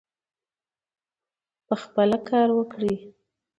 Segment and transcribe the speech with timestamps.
[1.67, 2.93] پخپله کار وکړي.